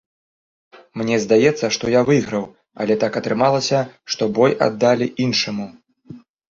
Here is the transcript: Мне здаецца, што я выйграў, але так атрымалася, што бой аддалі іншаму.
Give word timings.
Мне 1.01 1.15
здаецца, 1.25 1.65
што 1.77 1.85
я 1.99 2.03
выйграў, 2.09 2.47
але 2.81 2.93
так 3.07 3.21
атрымалася, 3.23 3.79
што 4.17 4.23
бой 4.41 4.51
аддалі 4.71 5.07
іншаму. 5.29 5.65